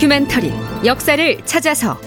[0.00, 0.50] 다큐멘터리
[0.86, 2.00] 역사를 찾아서.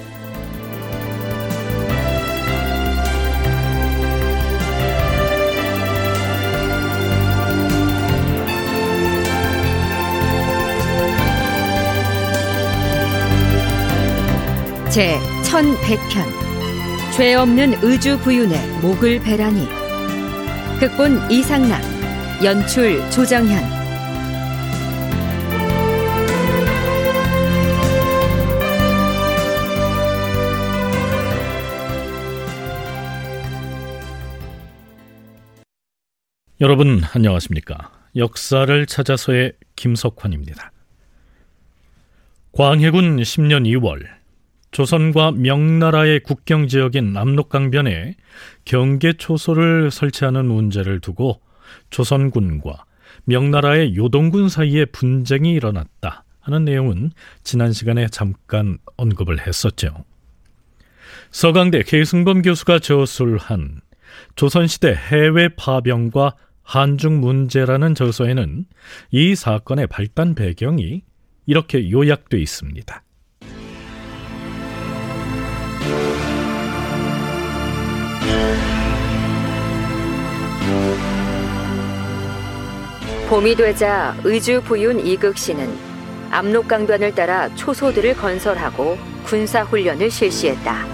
[14.89, 17.15] 제 1100편.
[17.15, 19.67] 죄 없는 의주 부윤의 목을 베라니.
[20.79, 21.79] 극본 이상락
[22.43, 23.82] 연출 조정현
[36.63, 37.91] 여러분 안녕하십니까?
[38.15, 40.71] 역사를 찾아서의 김석환입니다.
[42.53, 44.05] 광해군 10년 2월
[44.71, 48.15] 조선과 명나라의 국경 지역인 압록강변에
[48.63, 51.41] 경계 초소를 설치하는 문제를 두고
[51.89, 52.85] 조선군과
[53.25, 57.11] 명나라의 요동군 사이에 분쟁이 일어났다 하는 내용은
[57.43, 60.05] 지난 시간에 잠깐 언급을 했었죠.
[61.29, 63.81] 서강대 계승범 교수가 저술한
[64.37, 68.65] 조선시대 해외 파병과 한중 문제라는 저서에는
[69.11, 71.03] 이 사건의 발단 배경이
[71.45, 73.03] 이렇게 요약돼 있습니다.
[83.29, 85.67] 봄이 되자 의주 부윤 이극 씨는
[86.29, 90.85] 압록강변을 따라 초소들을 건설하고 군사 훈련을 실시했다.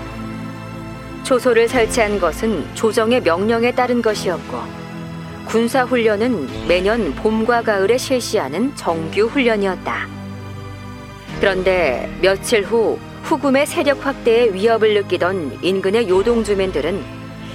[1.23, 4.78] 초소를 설치한 것은 조정의 명령에 따른 것이었고
[5.49, 10.07] 군사훈련은 매년 봄과 가을에 실시하는 정규 훈련이었다.
[11.39, 17.03] 그런데 며칠 후 후금의 세력 확대에 위협을 느끼던 인근의 요동 주민들은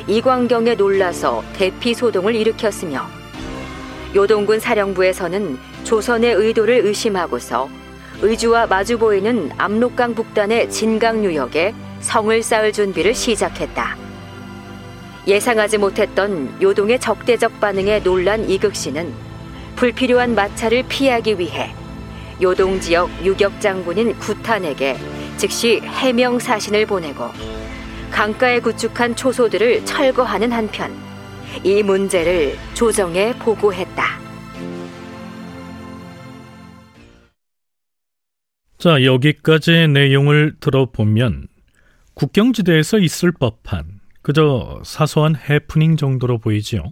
[0.08, 3.06] 이 광경에 놀라서 대피 소동을 일으켰으며
[4.14, 7.68] 요동군 사령부에서는 조선의 의도를 의심하고서
[8.22, 14.03] 의주와 마주 보이는 압록강 북단의 진강 유역에 성을 쌓을 준비를 시작했다.
[15.26, 19.12] 예상하지 못했던 요동의 적대적 반응에 놀란 이극 씨는
[19.76, 21.74] 불필요한 마찰을 피하기 위해
[22.42, 24.96] 요동 지역 유격 장군인 구탄에게
[25.36, 27.30] 즉시 해명 사신을 보내고
[28.10, 30.92] 강가에 구축한 초소들을 철거하는 한편
[31.64, 34.04] 이 문제를 조정에 보고했다.
[38.78, 41.48] 자, 여기까지의 내용을 들어보면
[42.14, 43.93] 국경지대에서 있을 법한
[44.24, 46.82] 그저 사소한 해프닝 정도로 보이지요.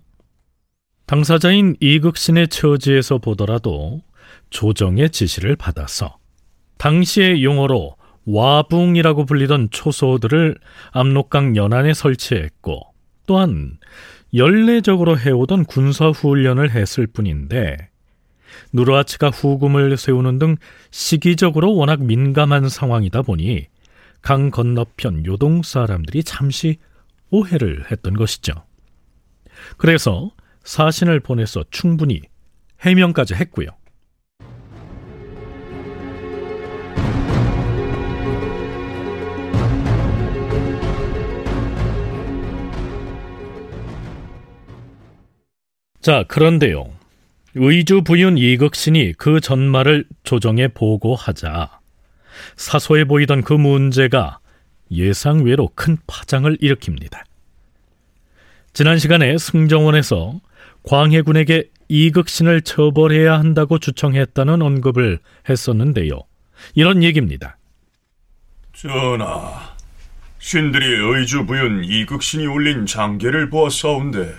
[1.06, 4.02] 당사자인 이극신의 처지에서 보더라도
[4.50, 6.18] 조정의 지시를 받아서
[6.76, 10.58] 당시의 용어로 와붕이라고 불리던 초소들을
[10.90, 12.82] 압록강 연안에 설치했고
[13.26, 13.78] 또한
[14.34, 17.78] 연례적으로 해오던 군사 훈련을 했을 뿐인데
[18.74, 20.56] 누르하치가 후금을 세우는 등
[20.90, 23.68] 시기적으로 워낙 민감한 상황이다 보니
[24.20, 26.76] 강 건너편 요동 사람들이 잠시
[27.32, 28.52] 오해를 했던 것이죠.
[29.78, 30.30] 그래서
[30.62, 32.20] 사신을 보내서 충분히
[32.80, 33.68] 해명까지 했고요.
[46.00, 46.90] 자, 그런데요.
[47.54, 51.78] 의주 부윤 이극신이 그 전말을 조정에 보고하자
[52.56, 54.40] 사소해 보이던 그 문제가
[54.92, 57.22] 예상 외로 큰 파장을 일으킵니다.
[58.72, 60.40] 지난 시간에 승정원에서
[60.84, 66.20] 광해군에게 이극신을 처벌해야 한다고 주청했다는 언급을 했었는데요.
[66.74, 67.58] 이런 얘기입니다.
[68.74, 69.74] 전하,
[70.38, 74.34] 신들이 의주 부윤 이극신이 올린 장계를 보았사온데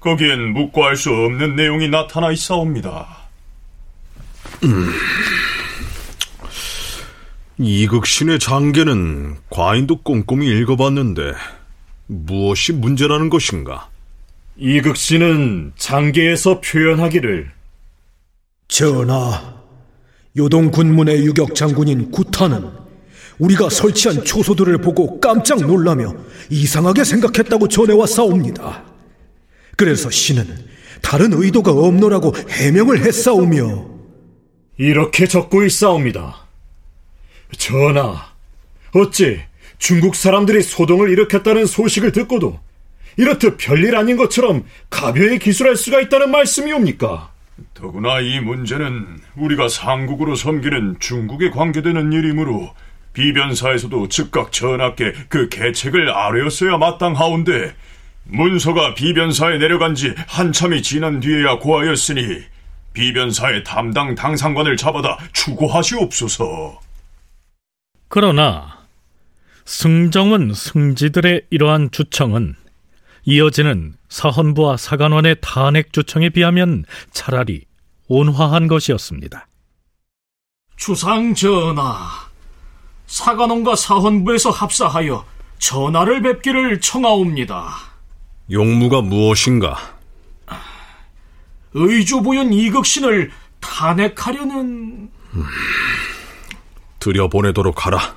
[0.00, 3.06] 거기엔 묵과할 수 없는 내용이 나타나 있사옵니다.
[4.64, 4.90] 음,
[7.60, 11.32] 이극신의 장계는 과인도 꼼꼼히 읽어봤는데
[12.06, 13.88] 무엇이 문제라는 것인가?
[14.56, 17.50] 이극신은 장계에서 표현하기를
[18.68, 19.54] 전하,
[20.36, 22.70] 요동 군문의 유격 장군인 구타는
[23.40, 26.14] 우리가 설치한 초소들을 보고 깜짝 놀라며
[26.50, 28.84] 이상하게 생각했다고 전해왔사옵니다.
[29.76, 30.46] 그래서 신은
[31.02, 33.86] 다른 의도가 없노라고 해명을 했사오며
[34.76, 36.47] 이렇게 적고 있사옵니다.
[37.56, 38.32] 전하,
[38.94, 39.40] 어찌
[39.78, 42.60] 중국 사람들이 소동을 일으켰다는 소식을 듣고도
[43.16, 47.30] 이렇듯 별일 아닌 것처럼 가벼이 기술할 수가 있다는 말씀이옵니까?
[47.74, 52.72] 더구나 이 문제는 우리가 상국으로 섬기는 중국에 관계되는 일이므로
[53.12, 57.74] 비변사에서도 즉각 전하께 그 계책을 아뢰었어야 마땅하온데
[58.24, 62.42] 문서가 비변사에 내려간 지 한참이 지난 뒤에야 고하였으니
[62.92, 66.87] 비변사의 담당 당상관을 잡아다 추고하시옵소서.
[68.08, 68.78] 그러나
[69.64, 72.54] 승정원 승지들의 이러한 주청은
[73.24, 77.64] 이어지는 사헌부와 사관원의 탄핵 주청에 비하면 차라리
[78.06, 79.46] 온화한 것이었습니다.
[80.76, 82.08] 주상 전하,
[83.06, 85.26] 사관원과 사헌부에서 합사하여
[85.58, 87.74] 전하를 뵙기를 청하옵니다.
[88.50, 89.98] 용무가 무엇인가?
[91.74, 93.30] 의주부윤 이극신을
[93.60, 95.10] 탄핵하려는
[96.98, 98.16] 들여보내도록 하라.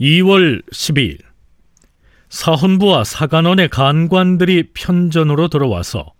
[0.00, 1.18] 2월 12일
[2.28, 6.12] 사헌부와 사관원의 간관들이 편전으로 들어와서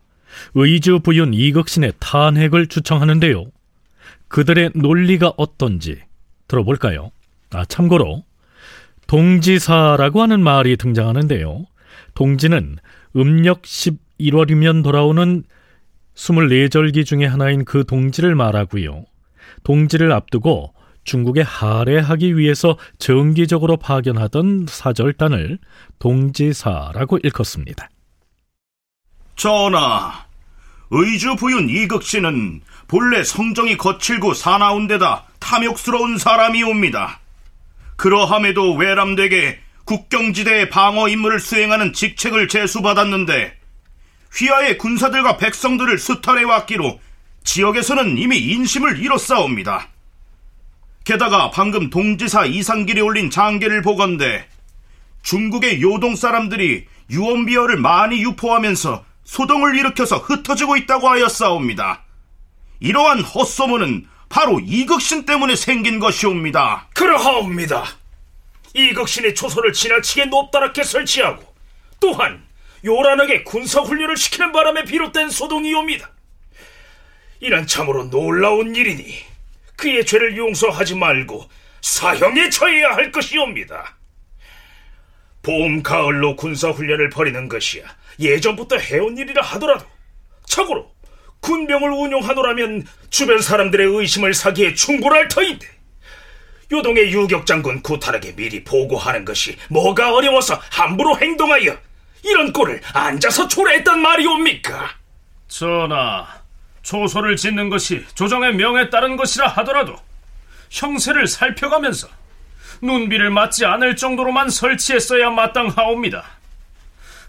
[0.55, 3.47] 의주 부윤 이극신의 탄핵을 주청하는데요.
[4.29, 6.01] 그들의 논리가 어떤지
[6.49, 7.11] 들어볼까요?
[7.51, 8.25] 아, 참고로
[9.07, 11.67] 동지사라고 하는 말이 등장하는데요.
[12.15, 12.79] 동지는
[13.17, 15.45] 음력 11월이면 돌아오는
[16.15, 19.05] 24절기 중의 하나인 그 동지를 말하고요.
[19.63, 20.75] 동지를 앞두고
[21.05, 25.59] 중국에 할애하기 위해서 정기적으로 파견하던 사절단을
[25.99, 27.89] 동지사라고 일컫습니다.
[29.37, 30.25] 전하,
[30.91, 37.21] 의주 부윤 이극씨는 본래 성정이 거칠고 사나운 데다 탐욕스러운 사람이옵니다.
[37.97, 43.57] 그러함에도 외람되게 국경지대의 방어 임무를 수행하는 직책을 제수받았는데
[44.33, 47.01] 휘하의 군사들과 백성들을 수탈해왔기로
[47.45, 49.89] 지역에서는 이미 인심을 잃었사옵니다.
[51.05, 54.47] 게다가 방금 동지사 이상길이 올린 장계를 보건대
[55.23, 62.05] 중국의 요동 사람들이 유언비어를 많이 유포하면서 소동을 일으켜서 흩어지고 있다고 하였사옵니다.
[62.81, 66.89] 이러한 헛소문은 바로 이극신 때문에 생긴 것이옵니다.
[66.95, 67.85] 그러하옵니다.
[68.75, 71.43] 이극신의 초소를 지나치게 높다랗게 설치하고
[72.01, 72.45] 또한
[72.85, 76.11] 요란하게 군사훈련을 시키는 바람에 비롯된 소동이옵니다.
[77.41, 79.17] 이란 참으로 놀라운 일이니
[79.77, 81.49] 그의 죄를 용서하지 말고
[81.81, 83.97] 사형에 처해야 할 것이옵니다.
[85.43, 87.85] 봄, 가을로 군사훈련을 벌이는 것이야
[88.19, 89.85] 예전부터 해온 일이라 하더라도
[90.47, 90.95] 참고로
[91.41, 95.74] 군병을 운용하노라면 주변 사람들의 의심을 사기에 충분할 터인데
[96.75, 101.77] 요동의 유격장군 구탈에게 미리 보고하는 것이 뭐가 어려워서 함부로 행동하여
[102.25, 104.91] 이런 꼴을 앉아서 초래했단 말이옵니까?
[105.47, 106.27] 전하,
[106.83, 109.97] 초소를 짓는 것이 조정의 명에 따른 것이라 하더라도
[110.71, 112.09] 형세를 살펴가면서
[112.83, 116.25] 눈비를 맞지 않을 정도로만 설치했어야 마땅하옵니다.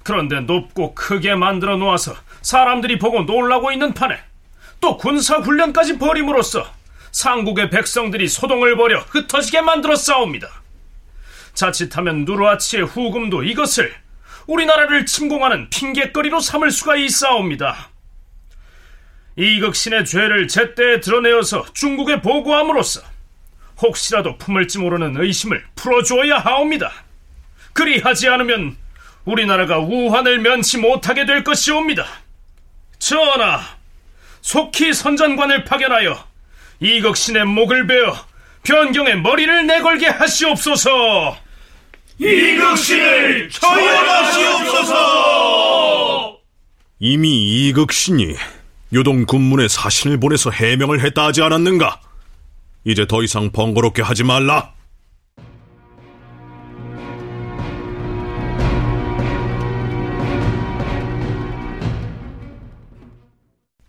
[0.03, 4.19] 그런데 높고 크게 만들어 놓아서 사람들이 보고 놀라고 있는 판에
[4.79, 6.67] 또 군사 훈련까지 벌임으로써
[7.15, 10.49] 상국의 백성들이 소동을 벌여 흩어지게 만들어 싸웁니다.
[11.53, 13.95] 자칫하면 누르아치의 후금도 이것을
[14.47, 17.89] 우리나라를 침공하는 핑계거리로 삼을 수가 있사옵니다.
[19.37, 22.99] 이극신의 죄를 제때 드러내어서 중국에 보고함으로써
[23.81, 26.91] 혹시라도 품을지 모르는 의심을 풀어주어야 하옵니다.
[27.71, 28.75] 그리하지 않으면
[29.23, 32.05] 우리나라가 우한을 면치 못하게 될 것이옵니다.
[32.99, 33.61] 전하,
[34.41, 36.34] 속히 선전관을 파견하여
[36.79, 38.15] 이극신의 목을 베어
[38.63, 41.37] 변경의 머리를 내걸게 하시옵소서.
[42.17, 44.95] 이극신을 처형하시옵소서.
[46.99, 48.35] 이미 이극신이
[48.93, 51.99] 요동 군문에 사신을 보내서 해명을 했다 하지 않았는가?
[52.85, 54.73] 이제 더 이상 번거롭게 하지 말라.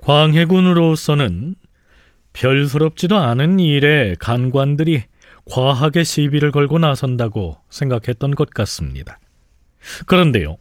[0.02, 1.56] 광해군으로서는
[2.36, 5.04] 별스럽지도 않은 일에 간관들이
[5.46, 9.18] 과하게 시비를 걸고 나선다고 생각했던 것 같습니다.
[10.06, 10.58] 그런데요,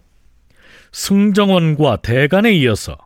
[0.94, 2.98] 승정원과 대간에 이어서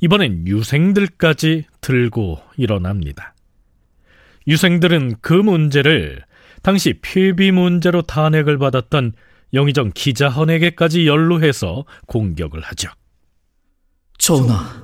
[0.00, 3.34] 이번엔 유생들까지 들고 일어납니다.
[4.46, 6.22] 유생들은 그 문제를
[6.62, 9.12] 당시 폐비 문제로 탄핵을 받았던
[9.52, 12.88] 영의정 기자헌에게까지 연루해서 공격을 하죠.
[14.16, 14.82] 전하,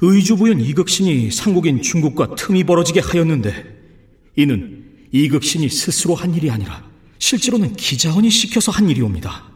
[0.00, 3.52] 의주부연 이극신이 상국인 중국과 틈이 벌어지게 하였는데
[4.36, 6.84] 이는 이극신이 스스로 한 일이 아니라
[7.18, 9.50] 실제로는 기자헌이 시켜서 한 일이옵니다.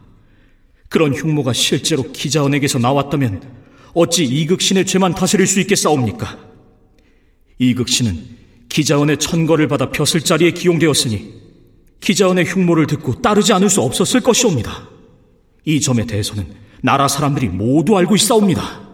[0.87, 3.41] 그런 흉모가 실제로 기자헌에게서 나왔다면
[3.93, 6.39] 어찌 이극신의 죄만 다스릴 수 있겠사옵니까?
[7.59, 8.37] 이극신은
[8.69, 11.33] 기자원의 천거를 받아 벼슬 자리에 기용되었으니
[11.99, 14.89] 기자원의 흉모를 듣고 따르지 않을 수 없었을 것이옵니다.
[15.65, 16.47] 이 점에 대해서는
[16.81, 18.88] 나라 사람들이 모두 알고 있사옵니다.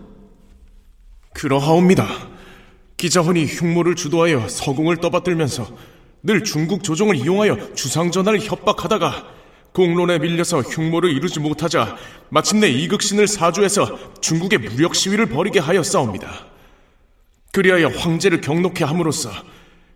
[1.45, 2.07] 그러하옵니다.
[2.97, 5.67] 기자원이 흉모를 주도하여 서궁을 떠받들면서
[6.23, 9.27] 늘 중국 조정을 이용하여 주상전하를 협박하다가
[9.71, 11.97] 공론에 밀려서 흉모를 이루지 못하자
[12.29, 16.47] 마침내 이극신을 사주해서 중국에 무력 시위를 벌이게 하였사옵니다.
[17.51, 19.29] 그리하여 황제를 경록해 함으로써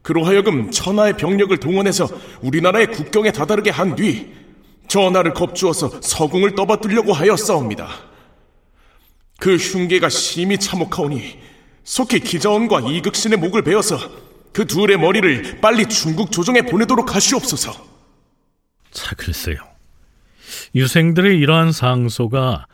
[0.03, 2.07] 그로 하여금 천하의 병력을 동원해서
[2.41, 4.27] 우리나라의 국경에 다다르게 한 뒤
[4.87, 8.08] 전하를 겁주어서 서궁을 떠받들려고 하였사옵니다.
[9.39, 11.39] 그 흉계가 심히 참혹하오니
[11.83, 13.97] 속히 기자원과 이극신의 목을 베어서
[14.51, 17.71] 그 둘의 머리를 빨리 중국 조정에 보내도록 하시옵소서.
[18.91, 19.57] 자, 글쎄요.
[20.75, 22.67] 유생들의 이러한 상소가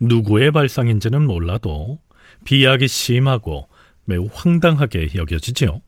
[0.00, 1.98] 누구의 발상인지는 몰라도
[2.44, 3.68] 비약이 심하고
[4.04, 5.82] 매우 황당하게 여겨지지요.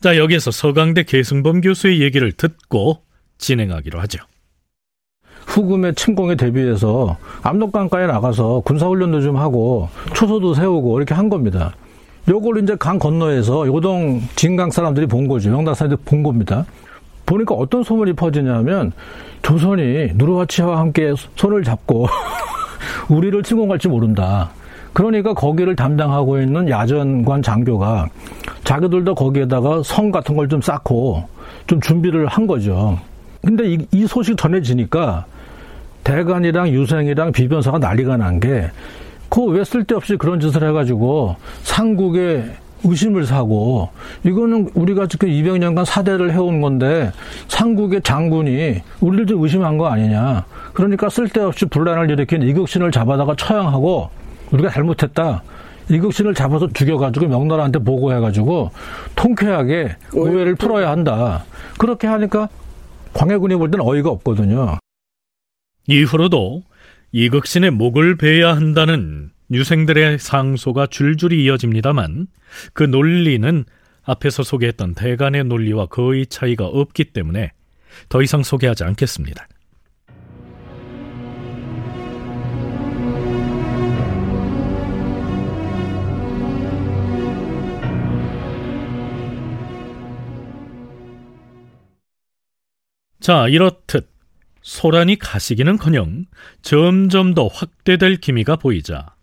[0.00, 3.04] 자, 여기에서 서강대 계승범 교수의 얘기를 듣고
[3.38, 4.18] 진행하기로 하죠.
[5.54, 11.72] 후금의 침공에 대비해서 압록강가에 나가서 군사훈련도 좀 하고 초소도 세우고 이렇게 한 겁니다.
[12.28, 15.50] 요걸 이제 강 건너에서 요동 진강 사람들이 본 거죠.
[15.52, 16.66] 영남 사람들이 본 겁니다.
[17.24, 18.92] 보니까 어떤 소문이 퍼지냐면
[19.42, 22.06] 조선이 누르와치와 함께 손을 잡고
[23.08, 24.50] 우리를 침공할지 모른다.
[24.92, 28.08] 그러니까 거기를 담당하고 있는 야전관 장교가
[28.64, 31.24] 자기들도 거기에다가 성 같은 걸 좀 쌓고
[31.66, 32.98] 좀 준비를 한 거죠.
[33.44, 35.26] 근데 이, 이 소식 전해지니까
[36.04, 38.70] 대관이랑 유생이랑 비변사가 난리가 난 게,
[39.28, 42.44] 그 왜 쓸데없이 그런 짓을 해가지고 상국에
[42.84, 43.88] 의심을 사고,
[44.24, 47.10] 이거는 우리가 지금 200년간 사대를 해온 건데,
[47.48, 50.44] 상국의 장군이 우리를 좀 의심한 거 아니냐.
[50.74, 54.10] 그러니까 쓸데없이 분란을 일으킨 이극신을 잡아다가 처형하고,
[54.52, 55.42] 우리가 잘못했다.
[55.88, 58.70] 이극신을 잡아서 죽여가지고 명나라한테 보고해가지고
[59.16, 61.44] 통쾌하게 오해를 풀어야 한다.
[61.78, 62.48] 그렇게 하니까
[63.14, 64.78] 광해군이 볼 때는 어이가 없거든요.
[65.86, 66.62] 이후로도
[67.12, 72.26] 이극신의 목을 베야 한다는 유생들의 상소가 줄줄이 이어집니다만
[72.72, 73.64] 그 논리는
[74.02, 77.52] 앞에서 소개했던 대간의 논리와 거의 차이가 없기 때문에
[78.08, 79.46] 더 이상 소개하지 않겠습니다.
[93.20, 94.13] 자, 이렇듯
[94.64, 96.24] 소란이 가시기는커녕
[96.62, 99.14] 점점 더 확대될 기미가 보이자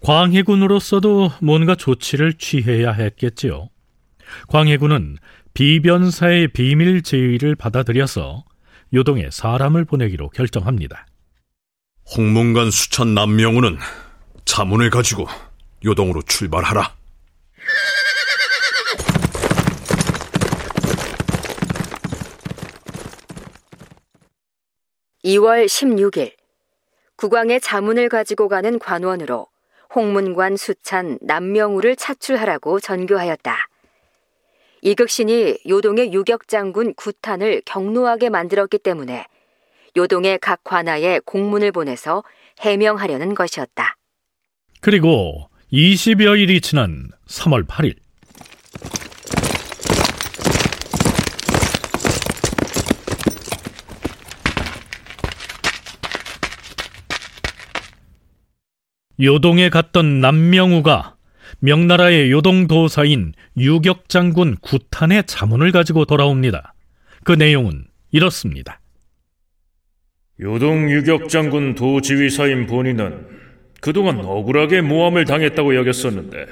[0.00, 3.68] 광해군으로서도 뭔가 조치를 취해야 했겠지요.
[4.48, 5.18] 광해군은
[5.52, 8.44] 비변사의 비밀 제의를 받아들여서
[8.92, 11.06] 요동에 사람을 보내기로 결정합니다.
[12.16, 13.78] 홍문관 수천 남명우는
[14.44, 15.26] 자문을 가지고
[15.84, 16.94] 요동으로 출발하라.
[25.24, 26.32] 2월 16일
[27.16, 29.46] 국왕의 자문을 가지고 가는 관원으로
[29.94, 33.56] 홍문관 수찬 남명우를 차출하라고 전교하였다.
[34.82, 39.24] 이극신이 요동의 유격장군 구탄을 경로하게 만들었기 때문에
[39.96, 42.22] 요동의 각 관하에 공문을 보내서
[42.60, 43.96] 해명하려는 것이었다.
[44.82, 48.03] 그리고 20여일이 지난 3월 8일
[59.20, 61.16] 요동에 갔던 남명우가
[61.60, 66.74] 명나라의 요동도사인 유격장군 구탄의 자문을 가지고 돌아옵니다.
[67.22, 68.80] 그 내용은 이렇습니다.
[70.40, 73.26] 요동 유격장군 도지휘사인 본인은
[73.80, 76.46] 그동안 억울하게 모함을 당했다고 여겼었는데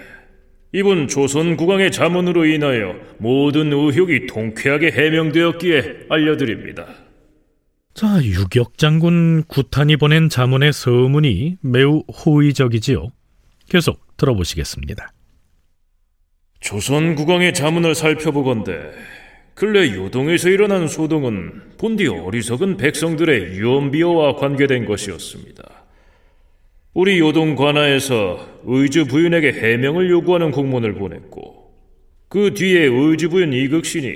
[0.72, 6.86] 이번 조선 국왕의 자문으로 인하여 모든 의혹이 통쾌하게 해명되었기에 알려드립니다.
[7.94, 13.08] 자, 유격 장군 구탄이 보낸 자문의 서문이 매우 호의적이지요.
[13.68, 15.12] 계속 들어보시겠습니다.
[16.60, 18.72] 조선 국왕의 자문을 살펴보건대
[19.54, 25.62] 근래 요동에서 일어난 소동은 본디 어리석은 백성들의 유언비어와 관계된 것이었습니다.
[26.94, 31.72] 우리 요동 관하에서 의주 부윤에게 해명을 요구하는 공문을 보냈고
[32.28, 34.08] 그 뒤에 의주 부윤 이극신이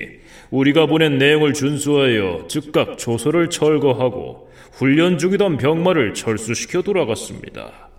[0.50, 7.90] 우리가 보낸 내용을 준수하여 즉각 조서를 철거하고 훈련 중이던 병마를 철수시켜 돌아갔습니다.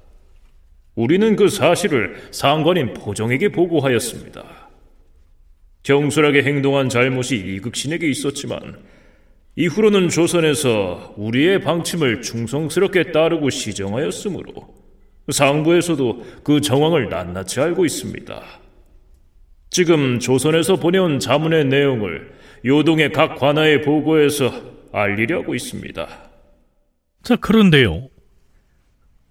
[0.96, 4.44] 우리는 그 사실을 상관인 포정에게 보고하였습니다.
[5.84, 8.78] 경솔하게 행동한 잘못이 이극신에게 있었지만
[9.56, 14.52] 이후로는 조선에서 우리의 방침을 충성스럽게 따르고 시정하였으므로
[15.32, 18.44] 상부에서도 그 정황을 낱낱이 알고 있습니다.
[19.70, 24.52] 지금 조선에서 보내온 자문의 내용을 요동의 각 관하에 보고해서
[24.92, 26.08] 알리려고 있습니다.
[27.24, 28.10] 자, 그런데요.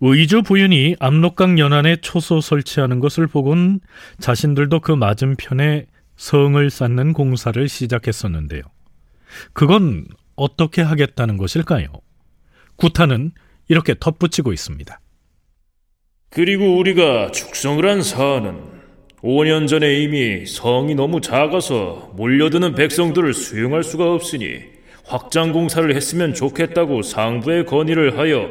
[0.01, 3.81] 의주 부윤이 압록강 연안에 초소 설치하는 것을 보곤
[4.21, 8.63] 자신들도 그 맞은편에 성을 쌓는 공사를 시작했었는데요.
[9.53, 11.87] 그건 어떻게 하겠다는 것일까요?
[12.77, 13.33] 구타는
[13.69, 15.01] 이렇게 덧붙이고 있습니다.
[16.29, 18.76] 그리고 우리가 축성을 한 사안은
[19.27, 24.61] 5년 전에 이미 성이 너무 작아서 몰려드는 백성들을 수용할 수가 없으니
[25.05, 28.49] 확장 공사를 했으면 좋겠다고 상부에 건의를 하여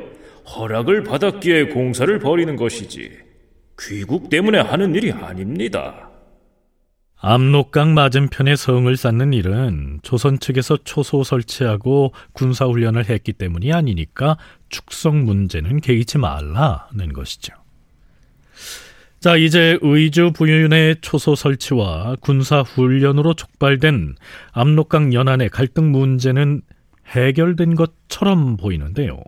[0.54, 3.10] 허락을 받았기에 공사를 벌이는 것이지
[3.80, 6.10] 귀국 때문에 하는 일이 아닙니다.
[7.22, 15.24] 압록강 맞은편에 성을 쌓는 일은 조선 측에서 초소 설치하고 군사 훈련을 했기 때문이 아니니까 축성
[15.24, 17.65] 문제는 개의치 말라는 것이죠.
[19.26, 24.18] 자, 이제 의주 부윤의 초소 설치와 군사 훈련으로 촉발된
[24.52, 26.62] 압록강 연안의 갈등 문제는
[27.08, 29.20] 해결된 것처럼 보이는데요.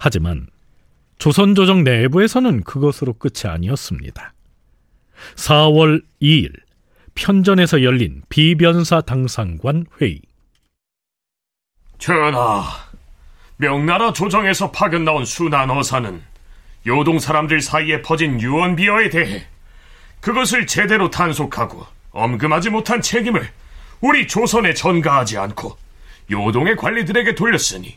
[0.00, 0.48] 하지만
[1.18, 4.34] 조선 조정 내부에서는 그것으로 끝이 아니었습니다.
[5.36, 6.50] 4월 2일
[7.14, 10.20] 편전에서 열린 비변사 당상관 회의.
[11.98, 12.64] 전하,
[13.56, 16.27] 명나라 조정에서 파견 나온 순한 어사는
[16.88, 19.46] 요동 사람들 사이에 퍼진 유언 비어에 대해
[20.20, 23.48] 그것을 제대로 단속하고 엄금하지 못한 책임을
[24.00, 25.76] 우리 조선에 전가하지 않고
[26.30, 27.96] 요동의 관리들에게 돌렸으니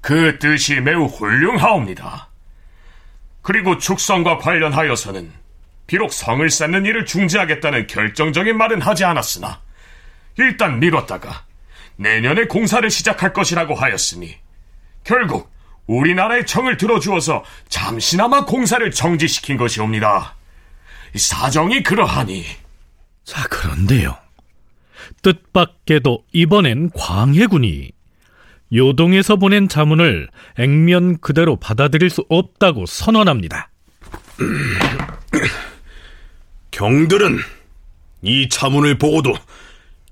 [0.00, 2.28] 그 뜻이 매우 훌륭하옵니다.
[3.42, 5.32] 그리고 축성과 관련하여서는
[5.86, 9.60] 비록 성을 쌓는 일을 중지하겠다는 결정적인 말은 하지 않았으나
[10.36, 11.44] 일단 미뤘다가
[11.96, 14.36] 내년에 공사를 시작할 것이라고 하였으니
[15.02, 15.50] 결국
[15.90, 20.36] 우리나라의 청을 들어주어서 잠시나마 공사를 정지시킨 것이옵니다.
[21.16, 22.44] 사정이 그러하니.
[23.24, 24.16] 자, 그런데요.
[25.22, 27.90] 뜻밖에도 이번엔 광해군이
[28.72, 30.28] 요동에서 보낸 자문을
[30.58, 33.70] 액면 그대로 받아들일 수 없다고 선언합니다.
[36.70, 37.40] 경들은
[38.22, 39.34] 이 자문을 보고도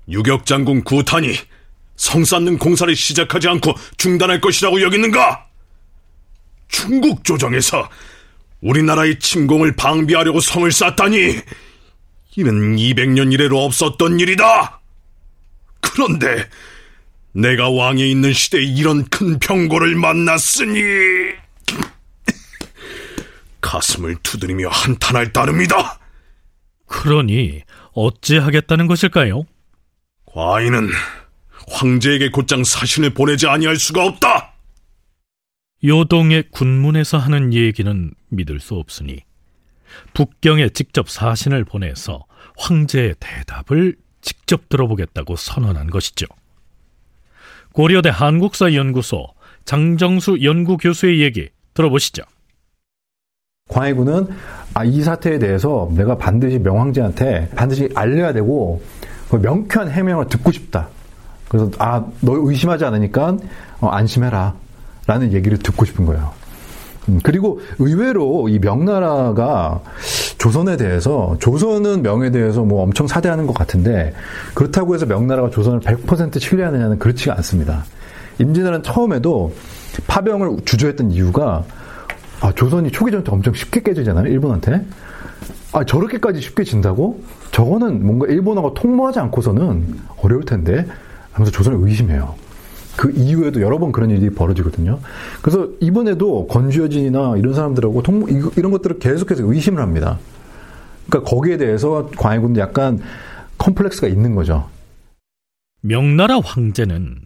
[0.09, 1.35] 유격장군 구탄이
[1.95, 5.48] 성 쌓는 공사를 시작하지 않고 중단할 것이라고 여기는가?
[6.69, 7.89] 중국 조정에서
[8.61, 11.41] 우리나라의 침공을 방비하려고 성을 쌓다니
[12.37, 14.79] 이는 200년 이래로 없었던 일이다.
[15.81, 16.47] 그런데
[17.33, 20.81] 내가 왕에 있는 시대에 이런 큰 병고를 만났으니
[23.61, 25.99] 가슴을 두드리며 한탄할 따름이다.
[26.87, 29.43] 그러니 어찌하겠다는 것일까요?
[30.25, 30.89] 과인은
[31.67, 34.48] 황제에게 곧장 사신을 보내지 아니할 수가 없다.
[35.83, 39.19] 요동의 군문에서 하는 얘기는 믿을 수 없으니
[40.13, 42.25] 북경에 직접 사신을 보내서
[42.57, 46.25] 황제의 대답을 직접 들어보겠다고 선언한 것이죠.
[47.71, 49.27] 고려대 한국사연구소
[49.65, 52.23] 장정수 연구교수의 얘기 들어보시죠.
[53.69, 54.27] 광해군은
[54.73, 58.81] 아, 이 사태에 대해서 내가 반드시 명황제한테 반드시 알려야 되고
[59.29, 60.89] 그 명쾌한 해명을 듣고 싶다.
[61.47, 63.37] 그래서 아, 너 의심하지 않으니까
[63.79, 64.55] 어, 안심해라.
[65.09, 66.33] 라는 얘기를 듣고 싶은 거예요.
[67.07, 69.81] 음, 그리고 의외로 이 명나라가
[70.37, 74.13] 조선에 대해서 조선은 명에 대해서 뭐 엄청 사대하는 것 같은데
[74.53, 77.85] 그렇다고 해서 명나라가 조선을 100% 신뢰하느냐는 그렇지가 않습니다.
[78.37, 79.51] 임진왜란 처음에도
[80.05, 81.63] 파병을 주저했던 이유가
[82.39, 84.85] 아, 조선이 초기 전투 엄청 쉽게 깨지잖아요, 일본한테.
[85.73, 87.19] 아, 저렇게까지 쉽게 진다고?
[87.49, 90.85] 저거는 뭔가 일본하고 통모하지 않고서는 어려울 텐데
[91.31, 92.35] 하면서 조선을 의심해요.
[92.99, 94.99] 그 이후에도 여러 번 그런 일이 벌어지거든요.
[95.41, 98.25] 그래서 이번에도 권주여진이나 이런 사람들하고 통,
[98.57, 100.19] 이런 것들을 계속해서 의심을 합니다.
[101.07, 102.99] 그러니까 거기에 대해서 광해군도 약간
[103.57, 104.69] 컴플렉스가 있는 거죠.
[105.79, 107.21] 명나라 황제는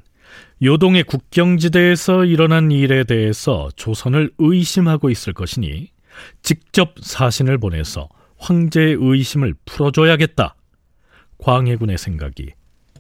[0.62, 5.90] 요동의 국경지대에서 일어난 일에 대해서 조선을 의심하고 있을 것이니
[6.44, 10.54] 직접 사신을 보내서 황제의 의심을 풀어줘야겠다.
[11.40, 12.52] 광해군의 생각이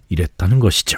[0.09, 0.97] 이랬다는 것이죠.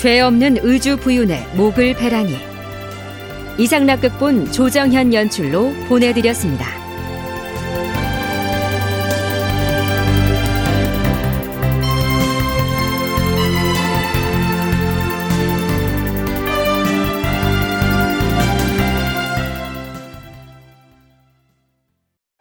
[0.00, 2.34] 죄 없는 의주 부윤의 목을 베라니
[3.58, 6.79] 이상락 극본 조정현 연출로 보내드렸습니다.